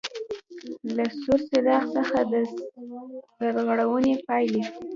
له 0.95 1.05
سور 1.21 1.39
څراغ 1.49 1.83
څخه 1.95 2.17
د 2.31 2.33
سرغړونې 3.37 4.13
پاېلې: 4.27 4.61